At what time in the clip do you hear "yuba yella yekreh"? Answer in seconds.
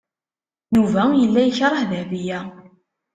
0.75-1.81